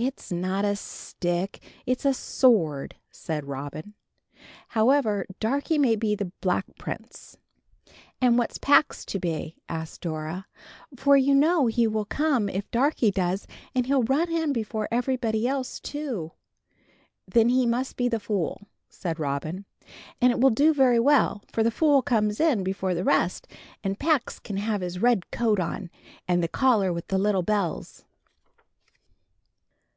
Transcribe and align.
"It's 0.00 0.30
not 0.30 0.64
a 0.64 0.76
stick, 0.76 1.60
it's 1.84 2.04
a 2.04 2.14
sword," 2.14 2.94
said 3.10 3.46
Robin. 3.48 3.94
"However, 4.68 5.26
Darkie 5.40 5.76
may 5.76 5.96
be 5.96 6.14
the 6.14 6.30
Black 6.40 6.66
Prince." 6.78 7.36
"And 8.20 8.38
what's 8.38 8.58
Pax 8.58 9.04
to 9.06 9.18
be?" 9.18 9.56
asked 9.68 10.00
Dora; 10.02 10.46
"for 10.94 11.16
you 11.16 11.34
know 11.34 11.66
he 11.66 11.88
will 11.88 12.04
come 12.04 12.48
if 12.48 12.70
Darkie 12.70 13.10
does, 13.10 13.48
and 13.74 13.86
he'll 13.86 14.04
run 14.04 14.30
in 14.30 14.52
before 14.52 14.86
everybody 14.92 15.48
else 15.48 15.80
too." 15.80 16.30
"Then 17.26 17.48
he 17.48 17.66
must 17.66 17.96
be 17.96 18.08
the 18.08 18.20
Fool," 18.20 18.68
said 18.88 19.18
Robin, 19.18 19.64
"and 20.20 20.30
it 20.30 20.38
will 20.40 20.50
do 20.50 20.72
very 20.72 21.00
well, 21.00 21.42
for 21.52 21.64
the 21.64 21.72
Fool 21.72 22.02
comes 22.02 22.38
in 22.38 22.62
before 22.62 22.94
the 22.94 23.02
rest, 23.02 23.48
and 23.82 23.98
Pax 23.98 24.38
can 24.38 24.58
have 24.58 24.80
his 24.80 25.00
red 25.02 25.28
coat 25.32 25.58
on, 25.58 25.90
and 26.28 26.40
the 26.40 26.46
collar 26.46 26.92
with 26.92 27.08
the 27.08 27.18
little 27.18 27.42
bells." 27.42 28.04